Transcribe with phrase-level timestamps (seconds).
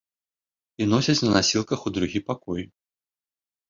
[0.85, 2.61] І носяць на насілках у другі пакой.